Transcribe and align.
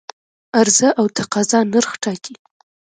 عرضه 0.57 0.89
او 0.99 1.05
تقاضا 1.17 1.59
نرخ 1.73 1.91
ټاکي. 2.03 2.33